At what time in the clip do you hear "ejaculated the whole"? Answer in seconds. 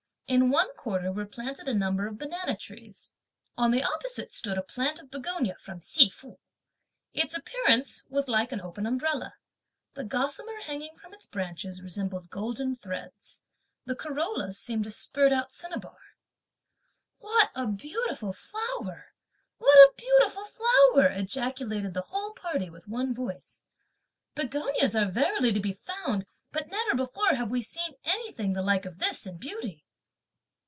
21.09-22.31